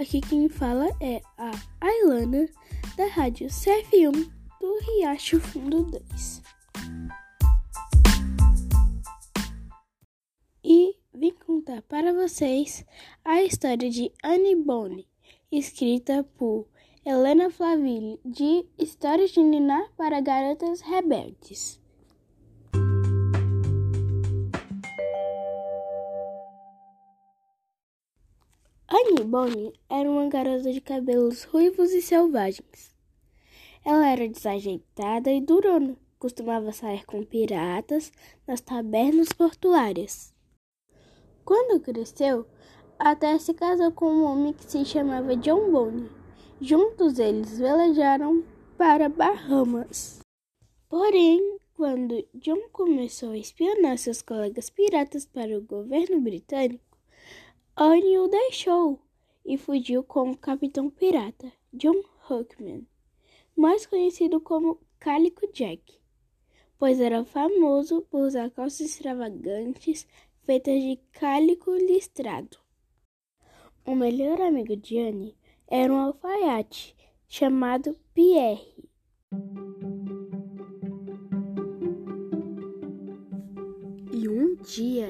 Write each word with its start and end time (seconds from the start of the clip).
aqui 0.00 0.18
quem 0.22 0.48
fala 0.48 0.88
é 0.98 1.20
a 1.36 1.50
Ailana, 1.78 2.48
da 2.96 3.06
rádio 3.08 3.48
CF1 3.48 4.32
do 4.58 4.78
Riacho 4.78 5.38
Fundo 5.38 5.82
2. 5.82 6.42
E 10.64 10.96
vim 11.12 11.32
contar 11.44 11.82
para 11.82 12.14
vocês 12.14 12.82
a 13.22 13.42
história 13.42 13.90
de 13.90 14.10
Annie 14.24 14.56
Bonny, 14.56 15.06
escrita 15.52 16.24
por 16.38 16.66
Helena 17.04 17.50
Flaville, 17.50 18.18
de 18.24 18.66
Histórias 18.78 19.30
de 19.32 19.42
Niná 19.42 19.86
para 19.98 20.22
Garotas 20.22 20.80
Rebeldes. 20.80 21.79
Annie 28.92 29.22
Bonny 29.22 29.72
era 29.88 30.10
uma 30.10 30.28
garota 30.28 30.72
de 30.72 30.80
cabelos 30.80 31.44
ruivos 31.44 31.92
e 31.92 32.02
selvagens. 32.02 32.92
Ela 33.84 34.08
era 34.08 34.28
desajeitada 34.28 35.30
e 35.30 35.40
durona, 35.40 35.96
costumava 36.18 36.72
sair 36.72 37.06
com 37.06 37.22
piratas 37.24 38.10
nas 38.48 38.60
tabernas 38.60 39.28
portuárias. 39.28 40.34
Quando 41.44 41.78
cresceu, 41.78 42.44
até 42.98 43.38
se 43.38 43.54
casou 43.54 43.92
com 43.92 44.06
um 44.06 44.24
homem 44.24 44.52
que 44.52 44.64
se 44.64 44.84
chamava 44.84 45.36
John 45.36 45.70
Bonny. 45.70 46.10
Juntos 46.60 47.20
eles 47.20 47.60
velejaram 47.60 48.42
para 48.76 49.08
Bahamas. 49.08 50.18
Porém, 50.88 51.58
quando 51.74 52.26
John 52.34 52.68
começou 52.72 53.30
a 53.30 53.38
espionar 53.38 53.98
seus 53.98 54.20
colegas 54.20 54.68
piratas 54.68 55.26
para 55.26 55.56
o 55.56 55.62
governo 55.62 56.20
britânico, 56.20 56.89
Annie 57.76 58.18
o 58.18 58.28
deixou 58.28 59.00
e 59.44 59.56
fugiu 59.56 60.02
com 60.02 60.30
o 60.30 60.36
capitão 60.36 60.90
pirata 60.90 61.52
John 61.72 62.02
Hookman, 62.28 62.86
mais 63.56 63.86
conhecido 63.86 64.40
como 64.40 64.80
Cálico 64.98 65.50
Jack, 65.52 65.98
pois 66.78 67.00
era 67.00 67.24
famoso 67.24 68.02
por 68.02 68.22
usar 68.22 68.50
calças 68.50 68.80
extravagantes 68.80 70.06
feitas 70.44 70.82
de 70.82 70.98
cálico 71.12 71.72
listrado. 71.74 72.58
O 73.86 73.94
melhor 73.94 74.40
amigo 74.40 74.76
de 74.76 74.98
Annie 74.98 75.36
era 75.66 75.92
um 75.92 75.96
alfaiate 75.96 76.94
chamado 77.28 77.96
Pierre. 78.12 78.74
E 84.12 84.28
um 84.28 84.56
dia 84.56 85.08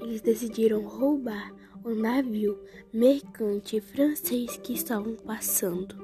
eles 0.00 0.20
decidiram 0.20 0.86
roubar 0.86 1.61
o 1.84 1.94
navio 1.94 2.58
mercante 2.92 3.80
francês 3.80 4.56
que 4.58 4.72
estavam 4.72 5.14
passando. 5.16 5.96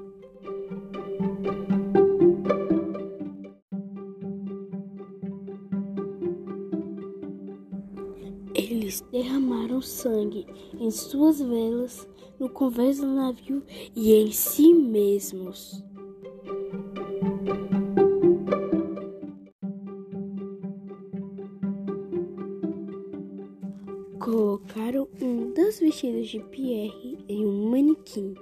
Eles 8.54 9.00
derramaram 9.12 9.80
sangue 9.80 10.46
em 10.78 10.90
suas 10.90 11.40
velas, 11.40 12.08
no 12.40 12.48
convés 12.48 12.98
do 12.98 13.06
navio 13.06 13.62
e 13.94 14.12
em 14.14 14.32
si 14.32 14.74
mesmos. 14.74 15.87
Um 25.28 25.52
dos 25.52 25.78
vestidos 25.78 26.30
de 26.30 26.40
Pierre 26.40 27.18
em 27.28 27.44
um 27.44 27.68
manequim, 27.68 28.34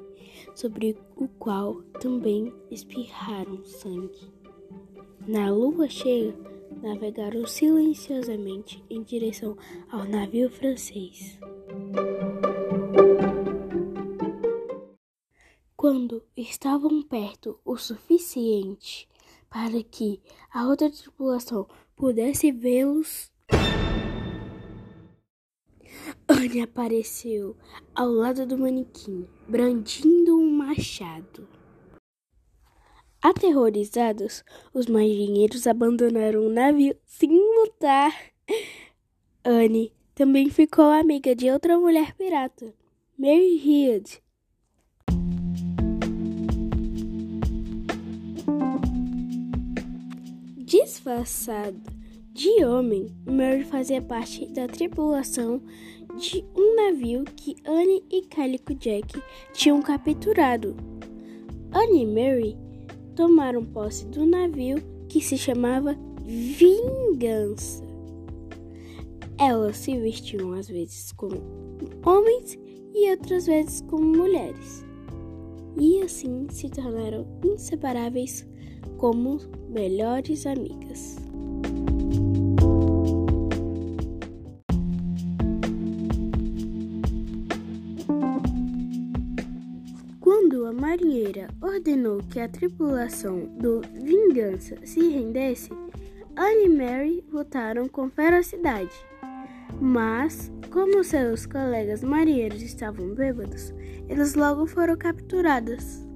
sobre 0.55 0.97
o 1.16 1.27
qual 1.27 1.83
também 2.00 2.55
espirraram 2.71 3.65
sangue. 3.65 4.31
Na 5.27 5.50
lua 5.50 5.88
cheia, 5.88 6.33
navegaram 6.81 7.44
silenciosamente 7.44 8.84
em 8.88 9.03
direção 9.03 9.56
ao 9.91 10.05
navio 10.05 10.49
francês. 10.49 11.37
Quando 15.77 16.22
estavam 16.37 17.03
perto 17.03 17.59
o 17.65 17.77
suficiente 17.77 19.09
para 19.50 19.83
que 19.83 20.21
a 20.55 20.69
outra 20.69 20.89
tripulação 20.89 21.66
pudesse 21.97 22.53
vê-los, 22.53 23.28
Anne 26.38 26.60
apareceu 26.60 27.56
ao 27.94 28.10
lado 28.10 28.44
do 28.44 28.58
manequim, 28.58 29.26
brandindo 29.48 30.36
um 30.36 30.50
machado. 30.50 31.48
Aterrorizados, 33.22 34.44
os 34.74 34.86
marinheiros 34.86 35.66
abandonaram 35.66 36.42
o 36.47 36.52
navio 36.52 36.94
sem 37.06 37.30
lutar. 37.30 38.14
Anne 39.42 39.94
também 40.14 40.50
ficou 40.50 40.84
amiga 40.84 41.34
de 41.34 41.50
outra 41.50 41.78
mulher 41.78 42.14
pirata, 42.14 42.74
Mary 43.18 43.56
Head. 43.56 44.22
Disfarçada 50.58 51.96
de 52.36 52.62
homem, 52.66 53.06
Mary 53.24 53.64
fazia 53.64 54.02
parte 54.02 54.47
da 54.52 54.69
tripulação 54.69 55.58
de 56.19 56.44
um 56.54 56.76
navio 56.76 57.24
que 57.24 57.56
Anne 57.64 58.04
e 58.10 58.26
Calico 58.26 58.74
Jack 58.74 59.22
tinham 59.54 59.80
capturado. 59.80 60.76
Anne 61.72 62.02
e 62.02 62.06
Mary 62.06 62.54
tomaram 63.14 63.64
posse 63.64 64.04
do 64.08 64.26
navio 64.26 64.76
que 65.08 65.19
se 65.19 65.38
chamava 65.38 65.97
Vingança. 66.26 67.82
Elas 69.38 69.78
se 69.78 69.98
vestiam 69.98 70.53
às 70.53 70.68
vezes 70.68 71.12
como 71.12 71.41
homens 72.04 72.58
e 72.94 73.10
outras 73.12 73.47
vezes 73.47 73.80
como 73.80 74.04
mulheres. 74.04 74.84
E 75.80 76.03
assim 76.03 76.47
se 76.50 76.68
tornaram 76.68 77.26
inseparáveis 77.42 78.47
como 78.98 79.38
melhores 79.70 80.44
amigas. 80.47 81.25
Quando 90.47 90.65
a 90.65 90.73
marinheira 90.73 91.49
ordenou 91.61 92.23
que 92.23 92.39
a 92.39 92.49
tripulação 92.49 93.47
do 93.59 93.81
Vingança 93.81 94.77
se 94.87 95.01
rendesse, 95.09 95.71
Anne 96.37 96.67
e 96.67 96.69
Mary 96.69 97.25
lutaram 97.33 97.89
com 97.89 98.09
ferocidade. 98.09 98.95
Mas, 99.81 100.49
como 100.71 101.03
seus 101.03 101.47
colegas 101.47 102.05
marinheiros 102.05 102.62
estavam 102.62 103.12
bêbados, 103.12 103.75
eles 104.09 104.37
logo 104.37 104.69
foram 104.69 104.97
capturados. 104.97 106.07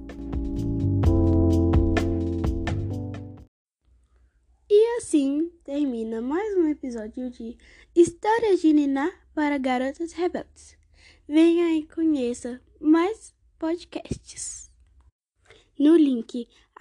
E 4.71 4.97
assim 4.99 5.51
termina 5.65 6.23
mais 6.23 6.57
um 6.57 6.69
episódio 6.69 7.29
de 7.31 7.59
Histórias 7.97 8.61
de 8.61 8.73
Niná 8.73 9.11
para 9.35 9.59
Garotas 9.59 10.12
Rebeldes. 10.12 10.79
Venha 11.27 11.75
e 11.75 11.85
conheça 11.85 12.61
mais 12.81 13.35
podcasts. 13.60 14.71
No 15.78 15.97
link 15.97 16.32